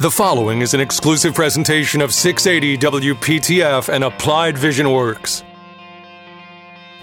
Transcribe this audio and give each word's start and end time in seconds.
The 0.00 0.12
following 0.12 0.60
is 0.60 0.74
an 0.74 0.80
exclusive 0.80 1.34
presentation 1.34 2.00
of 2.00 2.14
680 2.14 2.78
WPTF 3.16 3.92
and 3.92 4.04
Applied 4.04 4.56
Vision 4.56 4.92
Works. 4.92 5.42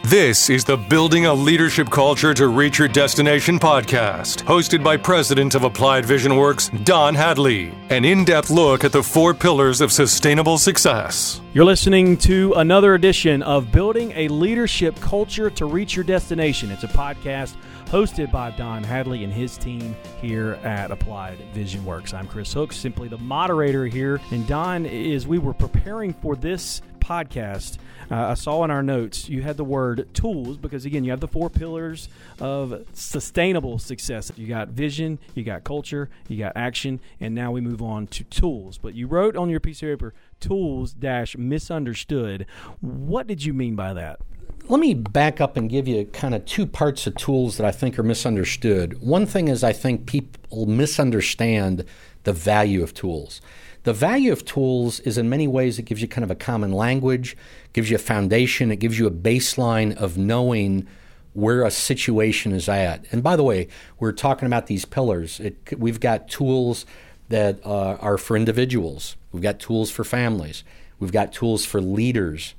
This 0.05 0.49
is 0.49 0.63
the 0.63 0.77
Building 0.77 1.25
a 1.25 1.33
Leadership 1.33 1.89
Culture 1.89 2.33
to 2.33 2.47
Reach 2.47 2.79
Your 2.79 2.87
Destination 2.87 3.59
podcast, 3.59 4.45
hosted 4.45 4.81
by 4.81 4.95
President 4.95 5.55
of 5.55 5.63
Applied 5.65 6.05
Vision 6.05 6.37
Works, 6.37 6.69
Don 6.85 7.15
Hadley. 7.15 7.73
An 7.89 8.05
in 8.05 8.23
depth 8.23 8.49
look 8.49 8.85
at 8.85 8.93
the 8.93 9.03
four 9.03 9.33
pillars 9.33 9.81
of 9.81 9.91
sustainable 9.91 10.57
success. 10.57 11.41
You're 11.53 11.65
listening 11.65 12.15
to 12.19 12.53
another 12.53 12.93
edition 12.93 13.43
of 13.43 13.73
Building 13.73 14.13
a 14.13 14.29
Leadership 14.29 14.97
Culture 15.01 15.49
to 15.49 15.65
Reach 15.65 15.97
Your 15.97 16.05
Destination. 16.05 16.71
It's 16.71 16.85
a 16.85 16.87
podcast 16.87 17.55
hosted 17.95 18.29
by 18.29 18.51
Don 18.51 18.83
Hadley 18.83 19.23
and 19.23 19.31
his 19.31 19.57
team 19.57 19.95
here 20.21 20.59
at 20.65 20.91
Applied 20.91 21.37
Vision 21.53 21.85
Works. 21.85 22.13
I'm 22.13 22.27
Chris 22.27 22.51
Hooks, 22.51 22.75
simply 22.75 23.07
the 23.07 23.17
moderator 23.17 23.85
here. 23.85 24.19
And 24.31 24.45
Don, 24.45 24.85
as 24.85 25.25
we 25.25 25.37
were 25.37 25.53
preparing 25.53 26.11
for 26.11 26.35
this 26.35 26.81
podcast, 26.99 27.77
uh, 28.11 28.15
I 28.15 28.33
saw 28.33 28.65
in 28.65 28.69
our 28.69 28.83
notes 28.83 29.29
you 29.29 29.43
had 29.43 29.55
the 29.55 29.63
word 29.63 30.13
tools 30.13 30.57
because, 30.57 30.83
again, 30.83 31.05
you 31.05 31.11
have 31.11 31.21
the 31.21 31.29
four 31.29 31.49
pillars 31.49 32.09
of 32.41 32.85
sustainable 32.91 33.79
success. 33.79 34.29
You 34.35 34.47
got 34.47 34.67
vision, 34.67 35.17
you 35.33 35.45
got 35.45 35.63
culture, 35.63 36.09
you 36.27 36.37
got 36.37 36.51
action, 36.57 36.99
and 37.21 37.33
now 37.33 37.53
we 37.53 37.61
move 37.61 37.81
on 37.81 38.07
to 38.07 38.25
tools. 38.25 38.77
But 38.77 38.95
you 38.95 39.07
wrote 39.07 39.37
on 39.37 39.49
your 39.49 39.61
piece 39.61 39.81
of 39.81 39.87
paper, 39.87 40.13
tools 40.41 40.91
dash 40.91 41.37
misunderstood. 41.37 42.45
What 42.81 43.25
did 43.25 43.45
you 43.45 43.53
mean 43.53 43.77
by 43.77 43.93
that? 43.93 44.19
Let 44.67 44.79
me 44.79 44.95
back 44.95 45.39
up 45.39 45.57
and 45.57 45.69
give 45.69 45.87
you 45.87 46.05
kind 46.05 46.33
of 46.33 46.43
two 46.45 46.65
parts 46.65 47.05
of 47.05 47.15
tools 47.15 47.57
that 47.57 47.67
I 47.67 47.71
think 47.71 47.99
are 47.99 48.03
misunderstood. 48.03 48.99
One 48.99 49.27
thing 49.27 49.47
is 49.47 49.63
I 49.63 49.73
think 49.73 50.07
people 50.07 50.65
misunderstand 50.65 51.85
the 52.23 52.33
value 52.33 52.81
of 52.81 52.91
tools. 52.95 53.41
The 53.83 53.93
value 53.93 54.31
of 54.31 54.43
tools 54.43 54.99
is 55.01 55.19
in 55.19 55.29
many 55.29 55.47
ways 55.47 55.77
it 55.77 55.83
gives 55.83 56.01
you 56.01 56.07
kind 56.07 56.23
of 56.23 56.31
a 56.31 56.35
common 56.35 56.71
language, 56.71 57.37
gives 57.73 57.91
you 57.91 57.97
a 57.97 57.99
foundation, 57.99 58.71
it 58.71 58.77
gives 58.77 58.97
you 58.97 59.05
a 59.05 59.11
baseline 59.11 59.95
of 59.97 60.17
knowing 60.17 60.87
where 61.33 61.63
a 61.63 61.69
situation 61.69 62.51
is 62.51 62.67
at. 62.67 63.05
And 63.11 63.21
by 63.21 63.35
the 63.35 63.43
way, 63.43 63.67
we're 63.99 64.13
talking 64.13 64.47
about 64.47 64.65
these 64.65 64.83
pillars. 64.83 65.39
It, 65.39 65.77
we've 65.77 65.99
got 65.99 66.27
tools 66.27 66.87
that 67.29 67.63
uh, 67.63 67.97
are 68.01 68.17
for 68.17 68.35
individuals. 68.35 69.15
We've 69.31 69.43
got 69.43 69.59
tools 69.59 69.91
for 69.91 70.03
families. 70.03 70.63
We've 70.97 71.11
got 71.11 71.33
tools 71.33 71.65
for 71.65 71.81
leaders. 71.81 72.55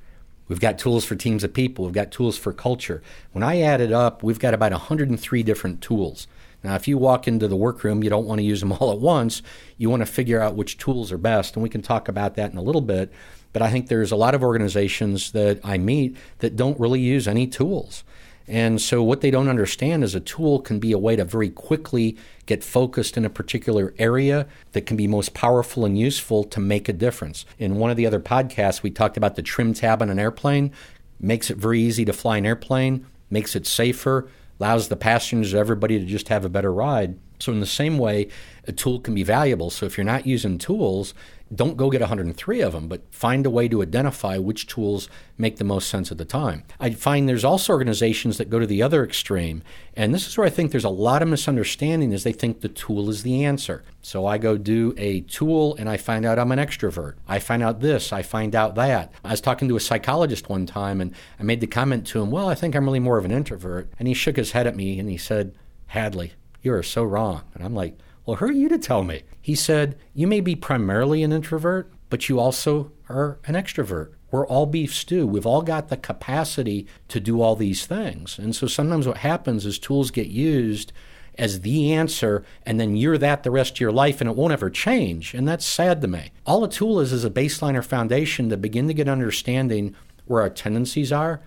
We've 0.47 0.59
got 0.59 0.79
tools 0.79 1.05
for 1.05 1.15
teams 1.15 1.43
of 1.43 1.53
people. 1.53 1.85
We've 1.85 1.93
got 1.93 2.11
tools 2.11 2.37
for 2.37 2.53
culture. 2.53 3.01
When 3.31 3.43
I 3.43 3.61
add 3.61 3.81
it 3.81 3.91
up, 3.91 4.23
we've 4.23 4.39
got 4.39 4.53
about 4.53 4.71
103 4.71 5.43
different 5.43 5.81
tools. 5.81 6.27
Now, 6.63 6.75
if 6.75 6.87
you 6.87 6.97
walk 6.97 7.27
into 7.27 7.47
the 7.47 7.55
workroom, 7.55 8.03
you 8.03 8.09
don't 8.09 8.25
want 8.25 8.39
to 8.39 8.45
use 8.45 8.59
them 8.61 8.71
all 8.79 8.91
at 8.91 8.99
once. 8.99 9.41
You 9.77 9.89
want 9.89 10.01
to 10.01 10.05
figure 10.05 10.41
out 10.41 10.55
which 10.55 10.77
tools 10.77 11.11
are 11.11 11.17
best, 11.17 11.55
and 11.55 11.63
we 11.63 11.69
can 11.69 11.81
talk 11.81 12.07
about 12.07 12.35
that 12.35 12.51
in 12.51 12.57
a 12.57 12.61
little 12.61 12.81
bit. 12.81 13.11
But 13.53 13.61
I 13.61 13.71
think 13.71 13.87
there's 13.87 14.11
a 14.11 14.15
lot 14.15 14.35
of 14.35 14.43
organizations 14.43 15.31
that 15.31 15.59
I 15.63 15.77
meet 15.77 16.15
that 16.39 16.55
don't 16.55 16.79
really 16.79 16.99
use 16.99 17.27
any 17.27 17.47
tools. 17.47 18.03
And 18.47 18.81
so, 18.81 19.03
what 19.03 19.19
they 19.19 19.29
don't 19.29 19.49
understand 19.49 20.03
is 20.05 20.15
a 20.15 20.21
tool 20.21 20.61
can 20.61 20.79
be 20.79 20.93
a 20.93 20.97
way 20.97 21.17
to 21.17 21.25
very 21.25 21.49
quickly 21.49 22.15
get 22.45 22.63
focused 22.63 23.17
in 23.17 23.25
a 23.25 23.29
particular 23.29 23.93
area 23.99 24.47
that 24.71 24.85
can 24.85 24.95
be 24.95 25.05
most 25.05 25.33
powerful 25.33 25.83
and 25.83 25.97
useful 25.97 26.45
to 26.45 26.59
make 26.61 26.87
a 26.87 26.93
difference. 26.93 27.45
In 27.59 27.75
one 27.75 27.91
of 27.91 27.97
the 27.97 28.05
other 28.05 28.21
podcasts, 28.21 28.81
we 28.81 28.89
talked 28.89 29.17
about 29.17 29.35
the 29.35 29.41
trim 29.41 29.73
tab 29.73 30.01
on 30.01 30.09
an 30.09 30.17
airplane, 30.17 30.71
makes 31.19 31.49
it 31.49 31.57
very 31.57 31.81
easy 31.81 32.05
to 32.05 32.13
fly 32.13 32.37
an 32.37 32.45
airplane, 32.45 33.05
makes 33.29 33.53
it 33.53 33.67
safer, 33.67 34.29
allows 34.59 34.87
the 34.87 34.95
passengers, 34.95 35.53
everybody 35.53 35.99
to 35.99 36.05
just 36.05 36.29
have 36.29 36.45
a 36.45 36.49
better 36.49 36.71
ride. 36.71 37.19
So, 37.39 37.51
in 37.51 37.59
the 37.59 37.65
same 37.65 37.97
way, 37.97 38.29
a 38.67 38.71
tool 38.71 38.99
can 38.99 39.13
be 39.13 39.23
valuable. 39.23 39.69
So, 39.69 39.85
if 39.85 39.97
you're 39.97 40.05
not 40.05 40.25
using 40.25 40.57
tools, 40.57 41.13
don't 41.53 41.77
go 41.77 41.89
get 41.89 42.01
103 42.01 42.61
of 42.61 42.73
them, 42.73 42.87
but 42.87 43.01
find 43.09 43.45
a 43.45 43.49
way 43.49 43.67
to 43.69 43.81
identify 43.81 44.37
which 44.37 44.67
tools 44.67 45.07
make 45.37 45.57
the 45.57 45.63
most 45.63 45.87
sense 45.87 46.11
at 46.11 46.17
the 46.17 46.25
time. 46.25 46.63
I 46.79 46.89
find 46.91 47.27
there's 47.27 47.45
also 47.45 47.73
organizations 47.73 48.37
that 48.37 48.49
go 48.49 48.59
to 48.59 48.67
the 48.67 48.81
other 48.81 49.03
extreme, 49.03 49.63
and 49.95 50.13
this 50.13 50.27
is 50.27 50.37
where 50.37 50.47
I 50.47 50.49
think 50.49 50.71
there's 50.71 50.83
a 50.83 50.89
lot 50.89 51.21
of 51.21 51.29
misunderstanding 51.29 52.11
is 52.11 52.23
they 52.23 52.33
think 52.33 52.59
the 52.59 52.67
tool 52.67 53.09
is 53.09 53.23
the 53.23 53.45
answer. 53.45 53.83
So 54.01 54.25
I 54.25 54.37
go 54.37 54.57
do 54.57 54.93
a 54.97 55.21
tool 55.21 55.75
and 55.75 55.89
I 55.89 55.97
find 55.97 56.25
out 56.25 56.39
I'm 56.39 56.51
an 56.51 56.59
extrovert. 56.59 57.15
I 57.27 57.39
find 57.39 57.63
out 57.63 57.79
this, 57.79 58.11
I 58.11 58.23
find 58.23 58.55
out 58.55 58.75
that. 58.75 59.11
I 59.23 59.31
was 59.31 59.41
talking 59.41 59.67
to 59.69 59.77
a 59.77 59.81
psychologist 59.81 60.49
one 60.49 60.65
time 60.65 60.99
and 60.99 61.13
I 61.39 61.43
made 61.43 61.61
the 61.61 61.67
comment 61.67 62.05
to 62.07 62.21
him, 62.21 62.31
"Well, 62.31 62.49
I 62.49 62.55
think 62.55 62.75
I'm 62.75 62.85
really 62.85 62.99
more 62.99 63.17
of 63.17 63.25
an 63.25 63.31
introvert." 63.31 63.89
And 63.99 64.07
he 64.07 64.13
shook 64.13 64.35
his 64.35 64.51
head 64.51 64.67
at 64.67 64.75
me 64.75 64.99
and 64.99 65.09
he 65.09 65.17
said, 65.17 65.53
"Hadley, 65.87 66.33
you 66.61 66.73
are 66.73 66.83
so 66.83 67.03
wrong." 67.03 67.41
And 67.53 67.63
I'm 67.63 67.75
like, 67.75 67.97
well, 68.27 68.35
who 68.35 68.47
are 68.47 68.51
you 68.51 68.67
to 68.67 68.77
tell 68.77 69.03
me? 69.03 69.23
He 69.41 69.55
said, 69.55 69.97
You 70.13 70.27
may 70.27 70.41
be 70.41 70.53
primarily 70.53 71.23
an 71.23 71.31
introvert, 71.31 71.89
but 72.09 72.27
you 72.27 72.41
also 72.41 72.91
are 73.07 73.39
an 73.45 73.55
extrovert. 73.55 74.11
We're 74.31 74.45
all 74.45 74.65
beef 74.65 74.93
stew. 74.93 75.25
We've 75.25 75.45
all 75.45 75.61
got 75.61 75.87
the 75.87 75.95
capacity 75.95 76.87
to 77.07 77.21
do 77.21 77.41
all 77.41 77.55
these 77.55 77.85
things. 77.85 78.37
And 78.37 78.53
so 78.53 78.67
sometimes 78.67 79.07
what 79.07 79.19
happens 79.19 79.65
is 79.65 79.79
tools 79.79 80.11
get 80.11 80.27
used 80.27 80.91
as 81.37 81.61
the 81.61 81.93
answer, 81.93 82.43
and 82.65 82.81
then 82.81 82.97
you're 82.97 83.17
that 83.17 83.43
the 83.43 83.51
rest 83.51 83.75
of 83.75 83.79
your 83.79 83.93
life, 83.93 84.19
and 84.19 84.29
it 84.29 84.35
won't 84.35 84.51
ever 84.51 84.69
change. 84.69 85.33
And 85.33 85.47
that's 85.47 85.65
sad 85.65 86.01
to 86.01 86.09
me. 86.09 86.31
All 86.45 86.65
a 86.65 86.69
tool 86.69 86.99
is 86.99 87.13
is 87.13 87.23
a 87.23 87.29
baseline 87.29 87.75
or 87.75 87.81
foundation 87.81 88.49
to 88.49 88.57
begin 88.57 88.89
to 88.89 88.93
get 88.93 89.07
understanding 89.07 89.95
where 90.25 90.41
our 90.41 90.49
tendencies 90.49 91.13
are, 91.13 91.41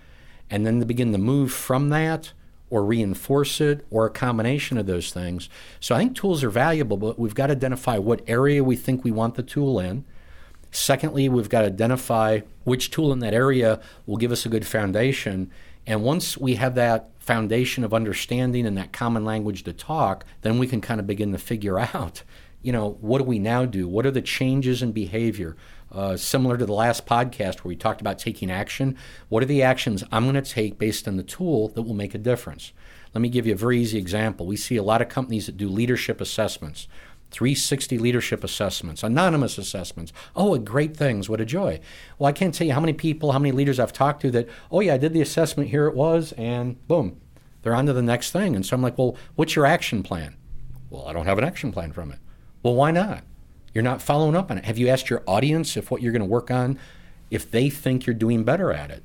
and 0.49 0.65
then 0.65 0.79
to 0.79 0.85
begin 0.87 1.11
to 1.11 1.19
move 1.19 1.51
from 1.51 1.89
that 1.89 2.33
or 2.71 2.83
reinforce 2.83 3.61
it 3.61 3.85
or 3.91 4.07
a 4.07 4.09
combination 4.09 4.79
of 4.79 4.87
those 4.87 5.11
things. 5.11 5.49
So 5.79 5.93
I 5.93 5.99
think 5.99 6.15
tools 6.15 6.43
are 6.43 6.49
valuable, 6.49 6.97
but 6.97 7.19
we've 7.19 7.35
got 7.35 7.47
to 7.47 7.53
identify 7.53 7.99
what 7.99 8.23
area 8.25 8.63
we 8.63 8.75
think 8.75 9.03
we 9.03 9.11
want 9.11 9.35
the 9.35 9.43
tool 9.43 9.79
in. 9.79 10.05
Secondly, 10.71 11.29
we've 11.29 11.49
got 11.49 11.61
to 11.61 11.67
identify 11.67 12.39
which 12.63 12.89
tool 12.89 13.11
in 13.11 13.19
that 13.19 13.33
area 13.33 13.81
will 14.05 14.17
give 14.17 14.31
us 14.31 14.45
a 14.45 14.49
good 14.49 14.65
foundation. 14.65 15.51
And 15.85 16.01
once 16.01 16.37
we 16.37 16.55
have 16.55 16.75
that 16.75 17.09
foundation 17.19 17.83
of 17.83 17.93
understanding 17.93 18.65
and 18.65 18.77
that 18.77 18.93
common 18.93 19.25
language 19.25 19.63
to 19.63 19.73
talk, 19.73 20.25
then 20.41 20.57
we 20.57 20.67
can 20.67 20.79
kind 20.79 20.99
of 20.99 21.05
begin 21.05 21.33
to 21.33 21.37
figure 21.37 21.77
out, 21.93 22.23
you 22.61 22.71
know, 22.71 22.97
what 23.01 23.19
do 23.19 23.23
we 23.23 23.39
now 23.39 23.65
do? 23.65 23.87
What 23.87 24.05
are 24.05 24.11
the 24.11 24.21
changes 24.21 24.81
in 24.81 24.91
behavior? 24.91 25.55
Uh, 25.91 26.15
similar 26.15 26.57
to 26.57 26.65
the 26.65 26.73
last 26.73 27.05
podcast 27.05 27.59
where 27.59 27.69
we 27.69 27.75
talked 27.75 27.99
about 27.99 28.17
taking 28.17 28.49
action. 28.49 28.97
What 29.29 29.43
are 29.43 29.47
the 29.47 29.63
actions 29.63 30.03
I'm 30.11 30.23
going 30.23 30.41
to 30.41 30.49
take 30.49 30.77
based 30.77 31.07
on 31.07 31.17
the 31.17 31.23
tool 31.23 31.69
that 31.69 31.81
will 31.81 31.93
make 31.93 32.15
a 32.15 32.19
difference? 32.19 32.71
Let 33.13 33.21
me 33.21 33.29
give 33.29 33.45
you 33.45 33.53
a 33.53 33.57
very 33.57 33.79
easy 33.79 33.97
example. 33.97 34.45
We 34.45 34.55
see 34.55 34.77
a 34.77 34.83
lot 34.83 35.01
of 35.01 35.09
companies 35.09 35.47
that 35.47 35.57
do 35.57 35.67
leadership 35.67 36.21
assessments. 36.21 36.87
360 37.31 37.97
leadership 37.97 38.43
assessments, 38.43 39.03
anonymous 39.03 39.57
assessments. 39.57 40.11
Oh, 40.35 40.57
great 40.57 40.95
things. 40.95 41.29
What 41.29 41.39
a 41.39 41.45
joy. 41.45 41.79
Well, 42.19 42.27
I 42.27 42.33
can't 42.33 42.53
tell 42.53 42.67
you 42.67 42.73
how 42.73 42.81
many 42.81 42.93
people, 42.93 43.31
how 43.31 43.39
many 43.39 43.53
leaders 43.53 43.79
I've 43.79 43.93
talked 43.93 44.21
to 44.23 44.31
that, 44.31 44.49
oh, 44.69 44.81
yeah, 44.81 44.95
I 44.95 44.97
did 44.97 45.13
the 45.13 45.21
assessment, 45.21 45.69
here 45.69 45.87
it 45.87 45.95
was, 45.95 46.33
and 46.33 46.85
boom, 46.87 47.21
they're 47.61 47.75
on 47.75 47.85
to 47.85 47.93
the 47.93 48.01
next 48.01 48.31
thing. 48.31 48.55
And 48.55 48.65
so 48.65 48.75
I'm 48.75 48.81
like, 48.81 48.97
well, 48.97 49.15
what's 49.35 49.55
your 49.55 49.65
action 49.65 50.03
plan? 50.03 50.35
Well, 50.89 51.07
I 51.07 51.13
don't 51.13 51.25
have 51.25 51.37
an 51.37 51.45
action 51.45 51.71
plan 51.71 51.93
from 51.93 52.11
it. 52.11 52.19
Well, 52.63 52.75
why 52.75 52.91
not? 52.91 53.23
You're 53.73 53.83
not 53.83 54.01
following 54.01 54.35
up 54.35 54.51
on 54.51 54.57
it. 54.57 54.65
Have 54.65 54.77
you 54.77 54.89
asked 54.89 55.09
your 55.09 55.23
audience 55.25 55.77
if 55.77 55.89
what 55.89 56.01
you're 56.01 56.11
going 56.11 56.21
to 56.21 56.27
work 56.27 56.51
on, 56.51 56.77
if 57.29 57.49
they 57.49 57.69
think 57.69 58.05
you're 58.05 58.13
doing 58.13 58.43
better 58.43 58.71
at 58.71 58.91
it? 58.91 59.03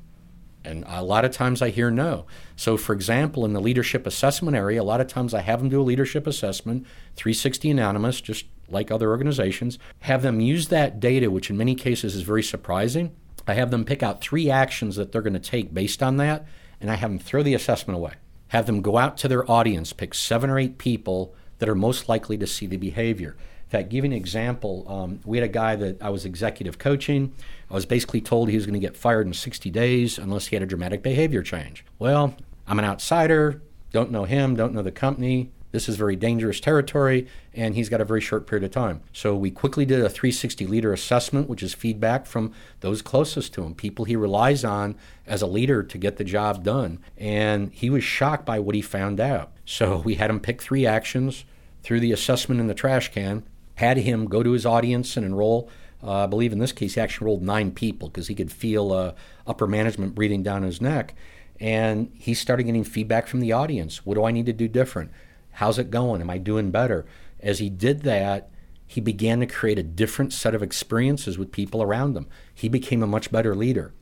And 0.65 0.84
a 0.89 1.03
lot 1.03 1.25
of 1.25 1.31
times 1.31 1.62
I 1.62 1.71
hear 1.71 1.93
no. 1.93 2.27
So, 2.56 2.77
for 2.77 2.93
example, 2.93 3.44
in 3.44 3.53
the 3.53 3.61
leadership 3.61 4.05
assessment 4.05 4.56
area, 4.56 4.83
a 4.83 4.84
lot 4.84 5.00
of 5.00 5.06
times 5.06 5.33
I 5.33 5.43
have 5.43 5.61
them 5.61 5.69
do 5.69 5.81
a 5.81 5.84
leadership 5.84 6.27
assessment, 6.27 6.84
360 7.15 7.71
Anonymous, 7.71 8.21
just 8.21 8.47
like 8.69 8.91
other 8.91 9.11
organizations, 9.11 9.78
have 10.00 10.23
them 10.23 10.41
use 10.41 10.67
that 10.69 10.99
data, 10.99 11.31
which 11.31 11.50
in 11.50 11.56
many 11.56 11.77
cases 11.77 12.17
is 12.17 12.23
very 12.23 12.43
surprising. 12.43 13.15
I 13.47 13.55
have 13.55 13.71
them 13.71 13.84
pick 13.84 14.03
out 14.03 14.21
three 14.21 14.50
actions 14.50 14.97
that 14.97 15.12
they're 15.12 15.23
going 15.23 15.34
to 15.34 15.38
take 15.38 15.73
based 15.73 16.03
on 16.03 16.17
that, 16.17 16.44
and 16.81 16.91
I 16.91 16.97
have 16.97 17.11
them 17.11 17.21
throw 17.21 17.44
the 17.44 17.55
assessment 17.55 17.97
away. 17.97 18.15
Have 18.49 18.67
them 18.67 18.83
go 18.83 18.97
out 18.97 19.17
to 19.19 19.28
their 19.28 19.49
audience, 19.49 19.93
pick 19.93 20.15
seven 20.15 20.50
or 20.50 20.59
eight 20.59 20.78
people 20.78 21.33
that 21.59 21.69
are 21.69 21.75
most 21.75 22.09
likely 22.09 22.37
to 22.39 22.47
see 22.47 22.67
the 22.67 22.77
behavior. 22.77 23.37
In 23.65 23.71
fact, 23.71 23.89
give 23.89 24.05
an 24.05 24.12
example. 24.12 24.84
Um, 24.89 25.21
we 25.25 25.39
had 25.39 25.44
a 25.44 25.53
guy 25.53 25.75
that 25.75 26.00
I 26.00 26.11
was 26.11 26.25
executive 26.25 26.79
coaching. 26.79 27.32
I 27.69 27.75
was 27.75 27.85
basically 27.85 28.20
told 28.20 28.49
he 28.49 28.55
was 28.55 28.64
going 28.64 28.81
to 28.81 28.87
get 28.87 28.97
fired 28.97 29.26
in 29.26 29.32
60 29.32 29.70
days 29.70 30.19
unless 30.19 30.47
he 30.47 30.56
had 30.56 30.62
a 30.62 30.67
dramatic 30.67 31.03
behavior 31.03 31.43
change. 31.43 31.85
Well, 31.99 32.37
I'm 32.67 32.79
an 32.79 32.85
outsider, 32.85 33.62
don't 33.93 34.12
know 34.12 34.25
him, 34.25 34.55
don't 34.55 34.73
know 34.73 34.82
the 34.82 34.93
company. 34.93 35.50
This 35.76 35.90
is 35.90 35.96
very 35.96 36.17
dangerous 36.17 36.58
territory, 36.58 37.26
and 37.52 37.75
he's 37.75 37.90
got 37.90 38.00
a 38.00 38.05
very 38.06 38.23
short 38.23 38.46
period 38.46 38.64
of 38.64 38.70
time. 38.70 39.02
So 39.12 39.37
we 39.37 39.50
quickly 39.50 39.84
did 39.84 40.00
a 40.00 40.08
360 40.08 40.67
leader 40.67 40.90
assessment, 40.90 41.50
which 41.50 41.62
is 41.62 41.75
feedback 41.75 42.25
from 42.25 42.55
those 42.81 43.02
closest 43.02 43.52
to 43.52 43.62
him, 43.62 43.75
people 43.75 44.06
he 44.06 44.17
relies 44.17 44.64
on 44.64 44.96
as 45.26 45.43
a 45.43 45.46
leader 45.46 45.82
to 45.82 45.99
get 45.99 46.17
the 46.17 46.25
job 46.25 46.64
done. 46.64 46.99
And 47.19 47.70
he 47.75 47.90
was 47.90 48.02
shocked 48.02 48.46
by 48.46 48.58
what 48.58 48.75
he 48.75 48.81
found 48.81 49.20
out. 49.20 49.52
So 49.67 49.99
we 49.99 50.14
had 50.14 50.31
him 50.31 50.40
pick 50.40 50.62
three 50.62 50.87
actions, 50.87 51.44
threw 51.82 52.00
the 52.00 52.11
assessment 52.11 52.58
in 52.58 52.69
the 52.69 52.73
trash 52.73 53.12
can, 53.12 53.43
had 53.75 53.99
him 53.99 54.28
go 54.28 54.43
to 54.43 54.52
his 54.52 54.64
audience 54.64 55.14
and 55.14 55.26
enroll. 55.26 55.69
Uh, 56.02 56.25
I 56.25 56.26
believe 56.26 56.55
in 56.55 56.58
this 56.58 56.73
case 56.73 56.94
he 56.94 57.02
actually 57.02 57.26
enrolled 57.26 57.43
nine 57.43 57.70
people 57.70 58.08
because 58.08 58.28
he 58.28 58.34
could 58.34 58.50
feel 58.50 58.93
uh, 58.93 59.12
upper 59.46 59.67
management 59.67 60.14
breathing 60.14 60.43
down 60.43 60.62
his 60.62 60.81
neck. 60.81 61.14
And 61.61 62.11
he 62.14 62.32
started 62.32 62.64
getting 62.64 62.82
feedback 62.82 63.26
from 63.26 63.40
the 63.40 63.52
audience. 63.52 64.06
What 64.06 64.14
do 64.14 64.25
I 64.25 64.31
need 64.31 64.46
to 64.46 64.55
do 64.55 64.69
different? 64.69 65.11
How's 65.56 65.79
it 65.79 65.91
going? 65.91 66.20
Am 66.20 66.29
I 66.29 66.37
doing 66.37 66.70
better? 66.70 67.06
As 67.41 67.61
he 67.61 67.70
did 67.70 68.03
that, 68.03 68.50
he 68.87 69.00
began 69.00 69.41
to 69.41 69.47
create 69.47 69.79
a 69.79 69.82
different 69.82 70.35
set 70.35 70.55
of 70.55 70.62
experiences 70.62 71.38
with 71.38 71.50
people 71.50 71.82
around 71.82 72.14
him. 72.14 72.26
He 72.55 72.69
became 72.69 73.03
a 73.03 73.06
much 73.06 73.32
better 73.32 73.55
leader. 73.55 73.94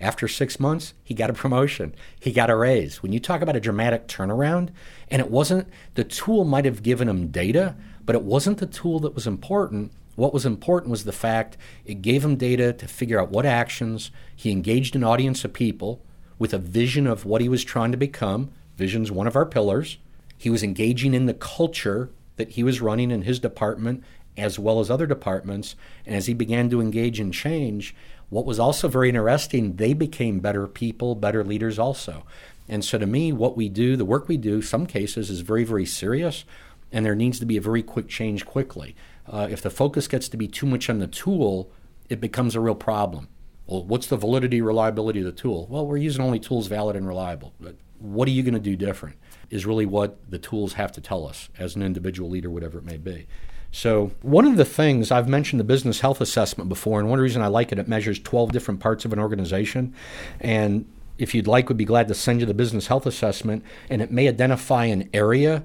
After 0.00 0.26
six 0.26 0.58
months, 0.58 0.94
he 1.04 1.12
got 1.12 1.28
a 1.28 1.34
promotion. 1.34 1.94
He 2.18 2.32
got 2.32 2.48
a 2.48 2.56
raise. 2.56 3.02
When 3.02 3.12
you 3.12 3.20
talk 3.20 3.42
about 3.42 3.54
a 3.54 3.60
dramatic 3.60 4.08
turnaround, 4.08 4.70
and 5.10 5.20
it 5.20 5.30
wasn't, 5.30 5.68
the 5.92 6.04
tool 6.04 6.44
might 6.44 6.64
have 6.64 6.82
given 6.82 7.06
him 7.06 7.28
data, 7.28 7.76
but 8.06 8.16
it 8.16 8.22
wasn't 8.22 8.56
the 8.56 8.66
tool 8.66 8.98
that 9.00 9.14
was 9.14 9.26
important. 9.26 9.92
What 10.16 10.32
was 10.32 10.46
important 10.46 10.90
was 10.90 11.04
the 11.04 11.12
fact 11.12 11.58
it 11.84 12.00
gave 12.00 12.24
him 12.24 12.36
data 12.36 12.72
to 12.72 12.88
figure 12.88 13.20
out 13.20 13.30
what 13.30 13.44
actions 13.44 14.10
he 14.34 14.50
engaged 14.50 14.96
an 14.96 15.04
audience 15.04 15.44
of 15.44 15.52
people 15.52 16.00
with 16.38 16.54
a 16.54 16.58
vision 16.58 17.06
of 17.06 17.26
what 17.26 17.42
he 17.42 17.48
was 17.50 17.62
trying 17.62 17.92
to 17.92 17.98
become. 17.98 18.50
Vision's 18.78 19.12
one 19.12 19.26
of 19.26 19.36
our 19.36 19.44
pillars. 19.44 19.98
He 20.44 20.50
was 20.50 20.62
engaging 20.62 21.14
in 21.14 21.24
the 21.24 21.32
culture 21.32 22.10
that 22.36 22.50
he 22.50 22.62
was 22.62 22.82
running 22.82 23.10
in 23.10 23.22
his 23.22 23.38
department 23.38 24.04
as 24.36 24.58
well 24.58 24.78
as 24.78 24.90
other 24.90 25.06
departments. 25.06 25.74
And 26.04 26.14
as 26.14 26.26
he 26.26 26.34
began 26.34 26.68
to 26.68 26.82
engage 26.82 27.18
in 27.18 27.32
change, 27.32 27.96
what 28.28 28.44
was 28.44 28.58
also 28.58 28.86
very 28.86 29.08
interesting, 29.08 29.76
they 29.76 29.94
became 29.94 30.40
better 30.40 30.66
people, 30.66 31.14
better 31.14 31.42
leaders 31.42 31.78
also. 31.78 32.26
And 32.68 32.84
so 32.84 32.98
to 32.98 33.06
me, 33.06 33.32
what 33.32 33.56
we 33.56 33.70
do, 33.70 33.96
the 33.96 34.04
work 34.04 34.28
we 34.28 34.36
do, 34.36 34.60
some 34.60 34.84
cases 34.84 35.30
is 35.30 35.40
very, 35.40 35.64
very 35.64 35.86
serious, 35.86 36.44
and 36.92 37.06
there 37.06 37.14
needs 37.14 37.38
to 37.38 37.46
be 37.46 37.56
a 37.56 37.62
very 37.62 37.82
quick 37.82 38.06
change 38.06 38.44
quickly. 38.44 38.94
Uh, 39.26 39.48
if 39.50 39.62
the 39.62 39.70
focus 39.70 40.06
gets 40.06 40.28
to 40.28 40.36
be 40.36 40.46
too 40.46 40.66
much 40.66 40.90
on 40.90 40.98
the 40.98 41.06
tool, 41.06 41.70
it 42.10 42.20
becomes 42.20 42.54
a 42.54 42.60
real 42.60 42.74
problem. 42.74 43.28
Well, 43.66 43.82
what's 43.82 44.08
the 44.08 44.18
validity, 44.18 44.60
reliability 44.60 45.20
of 45.20 45.24
the 45.24 45.32
tool? 45.32 45.66
Well, 45.70 45.86
we're 45.86 45.96
using 45.96 46.22
only 46.22 46.38
tools 46.38 46.66
valid 46.66 46.96
and 46.96 47.08
reliable. 47.08 47.54
But 47.58 47.76
what 48.04 48.28
are 48.28 48.32
you 48.32 48.42
going 48.42 48.54
to 48.54 48.60
do 48.60 48.76
different? 48.76 49.16
Is 49.50 49.66
really 49.66 49.86
what 49.86 50.18
the 50.30 50.38
tools 50.38 50.74
have 50.74 50.92
to 50.92 51.00
tell 51.00 51.26
us 51.26 51.48
as 51.58 51.76
an 51.76 51.82
individual 51.82 52.28
leader, 52.30 52.50
whatever 52.50 52.78
it 52.78 52.84
may 52.84 52.96
be. 52.96 53.26
So, 53.70 54.12
one 54.22 54.46
of 54.46 54.56
the 54.56 54.64
things 54.64 55.10
I've 55.10 55.28
mentioned 55.28 55.58
the 55.58 55.64
business 55.64 56.00
health 56.00 56.20
assessment 56.20 56.68
before, 56.68 57.00
and 57.00 57.10
one 57.10 57.18
reason 57.18 57.42
I 57.42 57.48
like 57.48 57.72
it, 57.72 57.78
it 57.78 57.88
measures 57.88 58.20
12 58.20 58.52
different 58.52 58.78
parts 58.78 59.04
of 59.04 59.12
an 59.12 59.18
organization. 59.18 59.94
And 60.38 60.86
if 61.18 61.34
you'd 61.34 61.48
like, 61.48 61.68
would 61.68 61.76
be 61.76 61.84
glad 61.84 62.08
to 62.08 62.14
send 62.14 62.40
you 62.40 62.46
the 62.46 62.54
business 62.54 62.86
health 62.86 63.06
assessment, 63.06 63.64
and 63.90 64.00
it 64.00 64.12
may 64.12 64.28
identify 64.28 64.84
an 64.84 65.08
area 65.12 65.64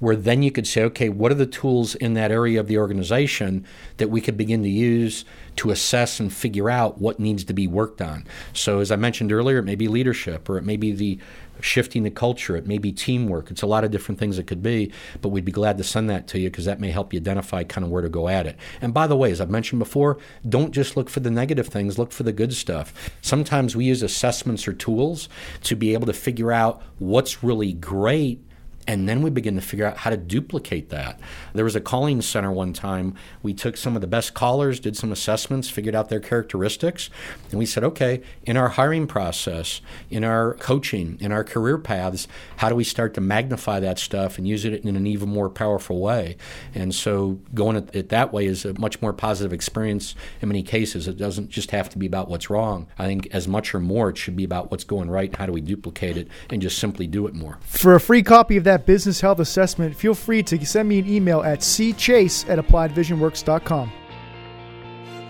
where 0.00 0.16
then 0.16 0.42
you 0.42 0.50
could 0.50 0.66
say, 0.66 0.82
okay, 0.82 1.08
what 1.08 1.30
are 1.32 1.36
the 1.36 1.46
tools 1.46 1.94
in 1.94 2.14
that 2.14 2.30
area 2.30 2.60
of 2.60 2.66
the 2.66 2.76
organization 2.76 3.64
that 3.96 4.10
we 4.10 4.20
could 4.20 4.36
begin 4.36 4.62
to 4.62 4.68
use 4.68 5.24
to 5.56 5.70
assess 5.70 6.20
and 6.20 6.32
figure 6.32 6.68
out 6.68 7.00
what 7.00 7.20
needs 7.20 7.44
to 7.44 7.54
be 7.54 7.66
worked 7.66 8.02
on? 8.02 8.26
So, 8.52 8.80
as 8.80 8.90
I 8.90 8.96
mentioned 8.96 9.32
earlier, 9.32 9.58
it 9.58 9.64
may 9.64 9.76
be 9.76 9.88
leadership, 9.88 10.48
or 10.48 10.58
it 10.58 10.64
may 10.64 10.76
be 10.76 10.92
the 10.92 11.18
shifting 11.60 12.02
the 12.02 12.10
culture. 12.10 12.56
It 12.56 12.66
may 12.66 12.78
be 12.78 12.92
teamwork. 12.92 13.50
It's 13.50 13.62
a 13.62 13.66
lot 13.66 13.84
of 13.84 13.90
different 13.90 14.18
things 14.18 14.38
it 14.38 14.46
could 14.46 14.62
be, 14.62 14.92
but 15.20 15.30
we'd 15.30 15.44
be 15.44 15.52
glad 15.52 15.78
to 15.78 15.84
send 15.84 16.10
that 16.10 16.26
to 16.28 16.38
you 16.38 16.50
because 16.50 16.64
that 16.64 16.80
may 16.80 16.90
help 16.90 17.12
you 17.12 17.20
identify 17.20 17.64
kind 17.64 17.84
of 17.84 17.90
where 17.90 18.02
to 18.02 18.08
go 18.08 18.28
at 18.28 18.46
it. 18.46 18.56
And 18.80 18.92
by 18.92 19.06
the 19.06 19.16
way, 19.16 19.30
as 19.30 19.40
I've 19.40 19.50
mentioned 19.50 19.78
before, 19.78 20.18
don't 20.48 20.72
just 20.72 20.96
look 20.96 21.08
for 21.08 21.20
the 21.20 21.30
negative 21.30 21.68
things, 21.68 21.98
look 21.98 22.12
for 22.12 22.22
the 22.22 22.32
good 22.32 22.54
stuff. 22.54 23.12
Sometimes 23.22 23.76
we 23.76 23.84
use 23.84 24.02
assessments 24.02 24.66
or 24.68 24.72
tools 24.72 25.28
to 25.64 25.76
be 25.76 25.94
able 25.94 26.06
to 26.06 26.12
figure 26.12 26.52
out 26.52 26.82
what's 26.98 27.42
really 27.42 27.72
great 27.72 28.44
and 28.86 29.08
then 29.08 29.22
we 29.22 29.30
begin 29.30 29.54
to 29.54 29.60
figure 29.60 29.86
out 29.86 29.98
how 29.98 30.10
to 30.10 30.16
duplicate 30.16 30.90
that. 30.90 31.18
There 31.52 31.64
was 31.64 31.76
a 31.76 31.80
calling 31.80 32.20
center 32.20 32.52
one 32.52 32.72
time. 32.72 33.14
We 33.42 33.54
took 33.54 33.76
some 33.76 33.94
of 33.94 34.00
the 34.00 34.06
best 34.06 34.34
callers, 34.34 34.80
did 34.80 34.96
some 34.96 35.12
assessments, 35.12 35.70
figured 35.70 35.94
out 35.94 36.08
their 36.08 36.20
characteristics, 36.20 37.10
and 37.50 37.58
we 37.58 37.66
said, 37.66 37.84
okay, 37.84 38.22
in 38.42 38.56
our 38.56 38.70
hiring 38.70 39.06
process, 39.06 39.80
in 40.10 40.24
our 40.24 40.54
coaching, 40.54 41.18
in 41.20 41.32
our 41.32 41.44
career 41.44 41.78
paths, 41.78 42.28
how 42.56 42.68
do 42.68 42.74
we 42.74 42.84
start 42.84 43.14
to 43.14 43.20
magnify 43.20 43.80
that 43.80 43.98
stuff 43.98 44.38
and 44.38 44.46
use 44.46 44.64
it 44.64 44.84
in 44.84 44.96
an 44.96 45.06
even 45.06 45.28
more 45.28 45.48
powerful 45.48 46.00
way? 46.00 46.36
And 46.74 46.94
so 46.94 47.40
going 47.54 47.76
at 47.76 47.94
it 47.94 48.08
that 48.10 48.32
way 48.32 48.46
is 48.46 48.64
a 48.64 48.78
much 48.78 49.00
more 49.00 49.12
positive 49.12 49.52
experience 49.52 50.14
in 50.40 50.48
many 50.48 50.62
cases. 50.62 51.08
It 51.08 51.16
doesn't 51.16 51.48
just 51.48 51.70
have 51.70 51.88
to 51.90 51.98
be 51.98 52.06
about 52.06 52.28
what's 52.28 52.50
wrong. 52.50 52.86
I 52.98 53.06
think 53.06 53.28
as 53.32 53.46
much 53.46 53.74
or 53.74 53.80
more, 53.80 54.10
it 54.10 54.18
should 54.18 54.36
be 54.36 54.44
about 54.44 54.70
what's 54.70 54.84
going 54.84 55.10
right 55.10 55.28
and 55.28 55.36
how 55.36 55.46
do 55.46 55.52
we 55.52 55.60
duplicate 55.60 56.16
it 56.16 56.28
and 56.50 56.60
just 56.60 56.78
simply 56.78 57.06
do 57.06 57.26
it 57.26 57.34
more. 57.34 57.58
For 57.62 57.94
a 57.94 58.00
free 58.00 58.22
copy 58.22 58.56
of 58.56 58.64
that 58.64 58.73
that 58.74 58.86
business 58.86 59.20
health 59.20 59.38
assessment, 59.38 59.94
feel 59.94 60.14
free 60.14 60.42
to 60.42 60.66
send 60.66 60.88
me 60.88 60.98
an 60.98 61.08
email 61.08 61.42
at 61.42 61.60
cchase 61.60 62.48
at 62.48 62.58
appliedvisionworks.com. 62.58 63.92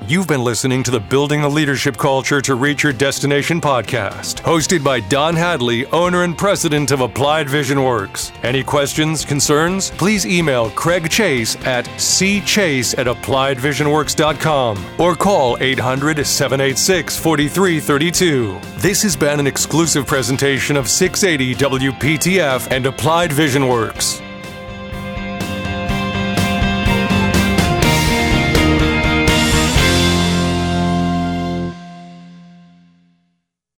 You've 0.06 0.28
been 0.28 0.44
listening 0.44 0.82
to 0.82 0.90
the 0.90 1.00
Building 1.00 1.44
a 1.44 1.48
Leadership 1.48 1.96
Culture 1.96 2.42
to 2.42 2.56
Reach 2.56 2.82
Your 2.82 2.92
Destination 2.92 3.58
podcast, 3.58 4.42
hosted 4.42 4.84
by 4.84 5.00
Don 5.00 5.34
Hadley, 5.34 5.86
owner 5.86 6.24
and 6.24 6.36
president 6.36 6.90
of 6.90 7.00
Applied 7.00 7.48
Vision 7.48 7.82
Works. 7.82 8.30
Any 8.42 8.62
questions, 8.62 9.24
concerns? 9.24 9.92
Please 9.92 10.26
email 10.26 10.68
Craig 10.72 11.08
Chase 11.08 11.56
at 11.64 11.86
cchase 11.86 12.98
at 12.98 13.06
appliedvisionworks.com 13.06 15.00
or 15.00 15.14
call 15.14 15.56
800 15.62 16.26
786 16.26 17.16
4332. 17.16 18.60
This 18.76 19.02
has 19.02 19.16
been 19.16 19.40
an 19.40 19.46
exclusive 19.46 20.06
presentation 20.06 20.76
of 20.76 20.90
680 20.90 21.54
WPTF 21.54 22.70
and 22.70 22.84
Applied 22.84 23.32
Vision 23.32 23.68
Works. 23.68 24.20